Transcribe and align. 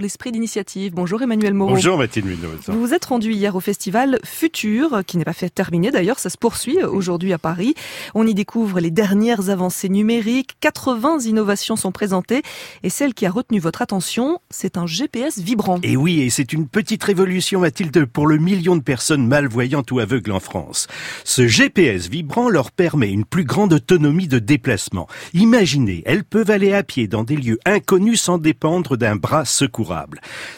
L'esprit 0.00 0.30
d'initiative. 0.30 0.92
Bonjour 0.94 1.22
Emmanuel 1.22 1.54
Moreau. 1.54 1.72
Bonjour 1.72 1.98
Mathilde 1.98 2.28
Munoz. 2.28 2.60
Vous 2.68 2.78
vous 2.78 2.94
êtes 2.94 3.06
rendu 3.06 3.32
hier 3.32 3.56
au 3.56 3.58
festival 3.58 4.20
Futur, 4.22 5.02
qui 5.04 5.16
n'est 5.16 5.24
pas 5.24 5.32
fait 5.32 5.50
terminer 5.50 5.90
d'ailleurs, 5.90 6.20
ça 6.20 6.30
se 6.30 6.38
poursuit 6.38 6.80
aujourd'hui 6.84 7.32
à 7.32 7.38
Paris. 7.38 7.74
On 8.14 8.24
y 8.24 8.32
découvre 8.32 8.78
les 8.78 8.92
dernières 8.92 9.50
avancées 9.50 9.88
numériques, 9.88 10.54
80 10.60 11.22
innovations 11.24 11.74
sont 11.74 11.90
présentées 11.90 12.42
et 12.84 12.90
celle 12.90 13.12
qui 13.12 13.26
a 13.26 13.30
retenu 13.32 13.58
votre 13.58 13.82
attention, 13.82 14.38
c'est 14.50 14.78
un 14.78 14.86
GPS 14.86 15.40
vibrant. 15.40 15.80
Et 15.82 15.96
oui, 15.96 16.20
et 16.20 16.30
c'est 16.30 16.52
une 16.52 16.68
petite 16.68 17.02
révolution 17.02 17.58
Mathilde 17.58 18.04
pour 18.04 18.28
le 18.28 18.38
million 18.38 18.76
de 18.76 18.82
personnes 18.82 19.26
malvoyantes 19.26 19.90
ou 19.90 19.98
aveugles 19.98 20.30
en 20.30 20.38
France. 20.38 20.86
Ce 21.24 21.48
GPS 21.48 22.08
vibrant 22.08 22.48
leur 22.48 22.70
permet 22.70 23.10
une 23.10 23.24
plus 23.24 23.42
grande 23.42 23.72
autonomie 23.72 24.28
de 24.28 24.38
déplacement. 24.38 25.08
Imaginez, 25.34 26.04
elles 26.06 26.22
peuvent 26.22 26.52
aller 26.52 26.72
à 26.72 26.84
pied 26.84 27.08
dans 27.08 27.24
des 27.24 27.34
lieux 27.34 27.58
inconnus 27.66 28.22
sans 28.22 28.38
dépendre 28.38 28.96
d'un 28.96 29.16
bras 29.16 29.44
secours. 29.44 29.87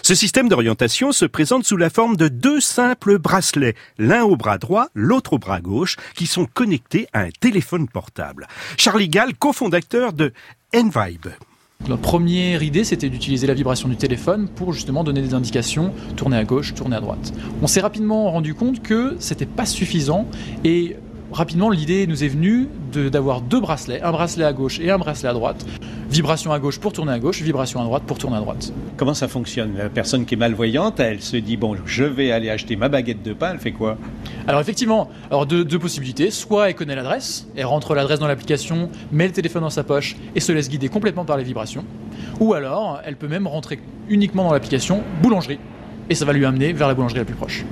Ce 0.03 0.15
système 0.15 0.49
d'orientation 0.49 1.13
se 1.13 1.25
présente 1.25 1.65
sous 1.65 1.77
la 1.77 1.91
forme 1.91 2.17
de 2.17 2.29
deux 2.29 2.61
simples 2.61 3.19
bracelets, 3.19 3.75
l'un 3.99 4.23
au 4.25 4.37
bras 4.37 4.59
droit, 4.59 4.89
l'autre 4.95 5.35
au 5.35 5.39
bras 5.39 5.61
gauche, 5.61 5.97
qui 6.15 6.27
sont 6.27 6.47
connectés 6.47 7.07
à 7.13 7.21
un 7.21 7.31
téléphone 7.41 7.89
portable. 7.89 8.49
Charlie 8.77 9.09
Gall, 9.09 9.35
cofondateur 9.35 10.13
de 10.13 10.33
Envibe. 10.75 11.29
La 11.89 11.97
première 11.97 12.63
idée, 12.63 12.85
c'était 12.85 13.09
d'utiliser 13.09 13.47
la 13.47 13.55
vibration 13.55 13.89
du 13.89 13.97
téléphone 13.97 14.49
pour 14.49 14.73
justement 14.73 15.03
donner 15.03 15.23
des 15.23 15.33
indications, 15.33 15.95
tourner 16.15 16.37
à 16.37 16.45
gauche, 16.45 16.75
tourner 16.75 16.97
à 16.97 17.01
droite. 17.01 17.33
On 17.63 17.67
s'est 17.67 17.81
rapidement 17.81 18.31
rendu 18.31 18.55
compte 18.55 18.83
que 18.83 19.17
c'était 19.19 19.47
pas 19.47 19.65
suffisant 19.65 20.27
et 20.63 20.97
rapidement 21.33 21.71
l'idée 21.71 22.07
nous 22.07 22.25
est 22.25 22.29
venue 22.29 22.69
d'avoir 22.93 23.41
deux 23.41 23.61
bracelets, 23.61 24.03
un 24.03 24.13
bracelet 24.13 24.45
à 24.45 24.53
gauche 24.53 24.81
et 24.81 24.91
un 24.91 24.99
bracelet 24.99 25.29
à 25.29 25.33
droite. 25.33 25.65
Vibration 26.11 26.53
à 26.53 26.59
gauche 26.59 26.81
pour 26.81 26.93
tourner 26.93 27.13
à 27.13 27.21
gauche, 27.21 27.41
vibration 27.41 27.81
à 27.81 27.85
droite 27.85 28.03
pour 28.05 28.19
tourner 28.19 28.37
à 28.37 28.41
droite. 28.41 28.73
Comment 28.97 29.15
ça 29.15 29.29
fonctionne? 29.29 29.77
La 29.77 29.89
personne 29.89 30.25
qui 30.25 30.35
est 30.35 30.37
malvoyante, 30.37 30.99
elle 30.99 31.23
se 31.23 31.37
dit 31.37 31.57
bon, 31.57 31.77
je 31.85 32.03
vais 32.03 32.33
aller 32.33 32.51
acheter 32.51 32.75
ma 32.75 32.89
baguette 32.89 33.23
de 33.23 33.33
pain, 33.33 33.53
elle 33.53 33.61
fait 33.61 33.71
quoi? 33.71 33.97
Alors 34.49 34.61
effectivement, 34.61 35.09
alors 35.31 35.47
deux, 35.47 35.65
deux 35.65 35.79
possibilités. 35.79 36.33
Soit 36.33 36.69
elle 36.69 36.75
connaît 36.75 36.97
l'adresse, 36.97 37.47
elle 37.55 37.67
rentre 37.67 37.95
l'adresse 37.95 38.19
dans 38.19 38.27
l'application, 38.27 38.91
met 39.13 39.27
le 39.27 39.33
téléphone 39.33 39.63
dans 39.63 39.71
sa 39.71 39.85
poche 39.85 40.17
et 40.35 40.41
se 40.41 40.51
laisse 40.51 40.69
guider 40.69 40.89
complètement 40.89 41.25
par 41.25 41.37
les 41.37 41.45
vibrations. 41.45 41.85
Ou 42.41 42.55
alors, 42.55 43.01
elle 43.05 43.17
peut 43.17 43.29
même 43.29 43.47
rentrer 43.47 43.79
uniquement 44.09 44.45
dans 44.45 44.53
l'application 44.53 45.03
boulangerie 45.23 45.61
et 46.09 46.17
ça 46.17 46.25
va 46.25 46.33
lui 46.33 46.45
amener 46.45 46.73
vers 46.73 46.89
la 46.89 46.95
boulangerie 46.95 47.21
la 47.21 47.25
plus 47.25 47.37
proche. 47.37 47.65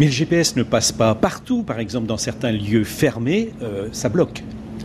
Mais 0.00 0.06
le 0.06 0.12
GPS 0.12 0.56
ne 0.56 0.62
passe 0.62 0.92
pas 0.92 1.14
partout, 1.14 1.62
par 1.62 1.78
exemple 1.78 2.06
dans 2.06 2.16
certains 2.16 2.52
lieux 2.52 2.84
fermés, 2.84 3.50
euh, 3.60 3.88
ça 3.92 4.08
bloque. 4.08 4.42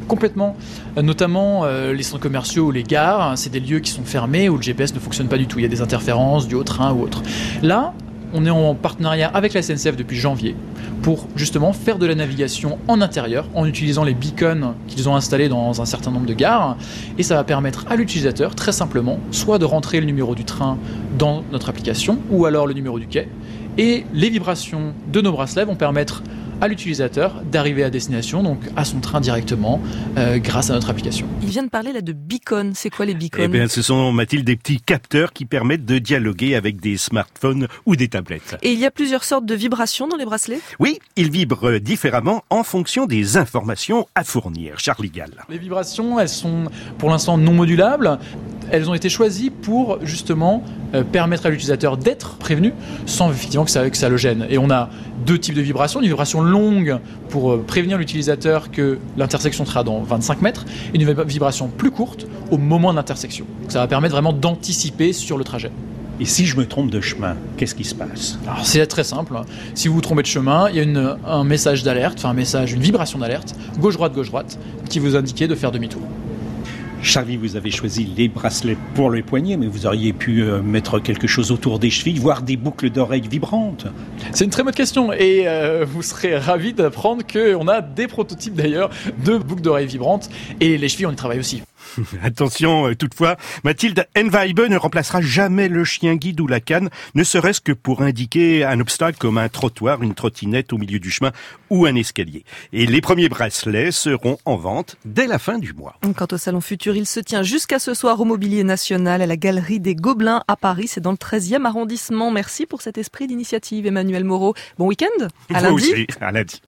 Complètement, 0.10 0.58
euh, 0.98 1.02
notamment 1.02 1.64
euh, 1.64 1.94
les 1.94 2.04
centres 2.04 2.22
commerciaux 2.22 2.66
ou 2.66 2.72
les 2.72 2.84
gares, 2.84 3.22
hein, 3.22 3.36
c'est 3.38 3.50
des 3.50 3.62
lieux 3.62 3.80
qui 3.80 3.92
sont 3.92 4.04
fermés 4.04 4.50
où 4.50 4.58
le 4.58 4.62
GPS 4.62 4.94
ne 4.94 5.00
fonctionne 5.00 5.30
pas 5.30 5.38
du 5.38 5.48
tout, 5.48 5.58
il 5.58 5.62
y 5.62 5.66
a 5.66 5.70
des 5.70 5.82
interférences 5.82 6.50
du 6.50 6.56
haut 6.56 6.66
train 6.66 6.92
ou 6.92 7.02
autre. 7.02 7.24
Là, 7.64 7.94
on 8.34 8.46
est 8.46 8.50
en 8.50 8.76
partenariat 8.76 9.30
avec 9.30 9.54
la 9.54 9.62
SNCF 9.62 9.96
depuis 9.96 10.18
janvier 10.18 10.54
pour 11.02 11.30
justement 11.38 11.72
faire 11.72 11.98
de 11.98 12.06
la 12.06 12.16
navigation 12.16 12.78
en 12.90 13.00
intérieur 13.00 13.48
en 13.56 13.66
utilisant 13.66 14.04
les 14.04 14.14
beacons 14.14 14.74
qu'ils 14.90 15.08
ont 15.08 15.16
installés 15.16 15.48
dans 15.48 15.82
un 15.82 15.86
certain 15.86 16.12
nombre 16.12 16.26
de 16.26 16.34
gares 16.34 16.76
et 17.18 17.24
ça 17.24 17.36
va 17.36 17.46
permettre 17.46 17.86
à 17.90 17.96
l'utilisateur 17.96 18.54
très 18.54 18.74
simplement 18.74 19.20
soit 19.32 19.60
de 19.60 19.66
rentrer 19.66 20.02
le 20.02 20.06
numéro 20.08 20.36
du 20.36 20.44
train 20.44 20.78
dans 21.18 21.44
notre 21.54 21.70
application 21.70 22.20
ou 22.32 22.46
alors 22.46 22.68
le 22.68 22.74
numéro 22.74 23.00
du 23.00 23.08
quai 23.08 23.30
et 23.78 24.06
les 24.14 24.30
vibrations 24.30 24.94
de 25.12 25.22
nos 25.22 25.31
bracelets 25.31 25.66
vont 25.66 25.76
permettre 25.76 26.23
à 26.62 26.68
l'utilisateur 26.68 27.42
d'arriver 27.44 27.84
à 27.84 27.90
destination, 27.90 28.44
donc 28.44 28.59
à 28.76 28.86
son 28.86 29.00
train 29.00 29.20
directement, 29.20 29.81
euh, 30.18 30.38
grâce 30.38 30.70
à 30.70 30.73
notre 30.73 30.90
application. 30.90 31.28
Il 31.42 31.50
vient 31.50 31.64
de 31.64 31.70
parler 31.70 31.92
là 31.92 32.02
de 32.02 32.14
beacons. 32.14 32.72
C'est 32.76 32.90
quoi 32.90 33.06
les 33.06 33.14
beacons? 33.14 33.42
Eh 33.44 33.48
bien, 33.48 33.68
ce 33.68 33.81
sont, 33.81 34.12
Mathilde, 34.12 34.46
des 34.46 34.56
petits 34.56 34.80
capteurs 34.80 35.34
qui 35.34 35.46
permettent 35.46 35.86
de 35.86 35.98
dialoguer 35.98 36.56
avec 36.56 36.80
des 36.80 36.98
smartphones 36.98 37.68
ou 37.86 37.96
des 37.96 38.08
tablettes. 38.08 38.58
Et 38.62 38.72
il 38.72 38.80
y 38.80 38.86
a 38.86 38.92
plusieurs 38.92 39.23
sortes 39.23 39.46
de 39.46 39.56
vibrations 39.56 40.08
dans 40.08 40.16
les 40.16 40.26
bracelets? 40.26 40.62
Oui, 40.80 41.00
ils 41.18 41.30
vibrent 41.30 41.80
différemment 41.80 42.44
en 42.50 42.64
fonction 42.64 43.06
des 43.06 43.38
informations 43.38 44.07
à 44.16 44.24
fournir. 44.24 44.80
Charlie 44.80 45.09
Gall. 45.09 45.31
Les 45.50 45.57
vibrations, 45.57 46.19
elles 46.19 46.30
sont 46.30 46.66
pour 46.97 47.09
l'instant 47.09 47.38
non 47.38 47.53
modulables. 47.53 48.18
Elles 48.72 48.90
ont 48.90 48.94
été 48.94 49.09
choisies 49.09 49.50
pour 49.50 50.00
justement 50.03 50.64
euh, 50.94 51.03
permettre 51.03 51.46
à 51.46 51.50
l'utilisateur 51.50 51.98
d'être 51.98 52.36
prévenu 52.38 52.74
sans 53.06 53.30
effectivement 53.31 53.66
que 53.66 53.72
ça, 53.72 53.90
que 53.90 53.98
ça 53.98 54.09
le 54.09 54.18
gêne. 54.18 54.46
Et 54.50 54.58
on 54.58 54.70
a 54.70 54.90
deux 55.26 55.38
types 55.38 55.56
de 55.56 55.62
vibrations. 55.62 56.02
Une 56.02 56.08
vibration 56.08 56.42
longue 56.42 56.98
pour 57.30 57.54
euh, 57.54 57.64
prévenir 57.66 57.98
l'utilisateur 57.98 58.72
que 58.72 59.00
l'intersection 59.18 59.66
sera 59.66 59.84
dans 59.84 60.02
25 60.02 60.42
mètres 60.42 60.66
et 60.94 61.02
une 61.02 61.24
vibration 61.24 61.68
plus 61.68 61.92
courte 61.92 62.28
au 62.52 62.58
moment 62.58 62.92
de 62.92 62.98
l'intersection. 62.98 63.46
Ça 63.68 63.80
va 63.80 63.88
permettre 63.88 64.14
vraiment 64.14 64.34
d'anticiper 64.34 65.14
sur 65.14 65.38
le 65.38 65.44
trajet. 65.44 65.72
Et 66.20 66.25
si 66.25 66.46
je 66.46 66.56
me 66.56 66.66
trompe 66.66 66.92
de 66.92 67.02
chemin, 67.02 67.36
qu'est-ce 67.58 67.75
qui 67.75 67.84
se 67.84 67.94
passe? 67.94 68.40
Alors 68.48 68.66
c'est 68.66 68.86
très 68.88 69.04
simple. 69.04 69.36
Si 69.74 69.90
vous 69.90 69.96
vous 69.96 70.02
trompez 70.02 70.22
de 70.22 70.28
chemin, 70.28 70.70
il 70.70 70.78
y 70.78 70.80
a 70.80 70.84
une, 70.84 71.18
un 71.28 71.44
message 71.44 71.84
d'alerte, 71.84 72.20
enfin 72.20 72.30
un 72.30 72.34
message, 72.34 72.72
une 72.72 72.81
vibration 72.81 73.20
d'alerte, 73.20 73.54
gauche-droite, 73.80 74.14
gauche-droite, 74.14 74.58
qui 74.90 75.00
vous 75.00 75.18
indique 75.18 75.44
de 75.44 75.56
faire 75.56 75.72
demi-tour. 75.74 76.02
Charlie, 77.01 77.38
vous 77.38 77.56
avez 77.56 77.72
choisi 77.72 78.06
les 78.06 78.28
bracelets 78.28 78.78
pour 78.95 79.11
les 79.11 79.22
poignets, 79.22 79.57
mais 79.57 79.67
vous 79.67 79.85
auriez 79.85 80.13
pu 80.13 80.41
euh, 80.41 80.61
mettre 80.61 81.00
quelque 81.00 81.28
chose 81.28 81.51
autour 81.51 81.79
des 81.79 81.89
chevilles, 81.89 82.19
voire 82.19 82.41
des 82.41 82.57
boucles 82.57 82.89
d'oreilles 82.89 83.28
vibrantes. 83.29 83.88
C'est 84.31 84.45
une 84.45 84.50
très 84.50 84.63
bonne 84.63 84.73
question 84.73 85.13
et 85.13 85.47
euh, 85.47 85.85
vous 85.88 86.01
serez 86.01 86.38
ravi 86.38 86.73
d'apprendre 86.73 87.23
qu'on 87.25 87.67
a 87.67 87.81
des 87.81 88.07
prototypes 88.07 88.56
d'ailleurs 88.56 88.89
de 89.23 89.38
boucles 89.38 89.61
d'oreilles 89.61 89.88
vibrantes 89.88 90.29
et 90.59 90.78
les 90.78 90.89
chevilles 90.89 91.06
on 91.06 91.11
y 91.11 91.16
travaille 91.16 91.39
aussi. 91.39 91.61
Attention, 92.23 92.88
euh, 92.88 92.95
toutefois, 92.95 93.38
Mathilde 93.63 94.07
Enveibe 94.17 94.61
ne 94.69 94.78
remplacera 94.78 95.22
jamais 95.22 95.67
le 95.67 95.83
chien 95.83 96.16
guide 96.16 96.39
ou 96.41 96.47
la 96.47 96.59
canne, 96.59 96.89
ne 97.13 97.23
serait-ce 97.23 97.61
que 97.61 97.72
pour 97.72 98.01
indiquer 98.01 98.63
un 98.63 98.79
obstacle 98.79 99.17
comme 99.17 99.38
un 99.38 99.50
trottoir, 99.50 100.03
une 100.03 100.13
trottinette 100.13 100.73
au 100.73 100.78
milieu 100.78 101.00
du 101.00 101.11
chemin 101.11 101.31
ou 101.69 101.85
un 101.85 101.95
escalier. 101.95 102.44
Et 102.73 102.85
les 102.85 103.01
premiers 103.01 103.29
bracelets 103.29 103.91
seront 103.91 104.38
en 104.45 104.56
vente 104.56 104.97
dès 105.06 105.28
la 105.28 105.39
fin 105.39 105.57
du 105.59 105.73
mois. 105.73 105.95
Quant 106.16 106.28
au 106.31 106.38
Salon 106.38 106.61
Futur, 106.61 106.95
il 106.95 107.06
se 107.06 107.19
tient 107.19 107.44
jusqu'à 107.44 107.79
ce 107.79 107.94
soir 107.94 108.19
au 108.19 108.25
Mobilier 108.25 108.63
National 108.63 109.22
à 109.22 109.25
la 109.25 109.38
Galerie 109.38 109.79
des 109.79 109.95
Gobelins 109.95 110.44
à 110.47 110.56
Paris. 110.56 110.88
C'est 110.88 111.01
dans 111.01 111.12
le 111.12 111.17
13e 111.17 111.66
arrondissement. 111.66 112.31
Merci 112.31 112.66
pour 112.66 112.81
cet 112.81 112.97
esprit 112.97 113.27
d'initiative, 113.27 113.85
Emmanuel 113.85 114.23
Moreau. 114.23 114.53
Bon 114.77 114.88
week-end 114.88 115.27
À 115.53 115.62
lundi. 115.62 116.07
à 116.22 116.31
lundi. 116.31 116.62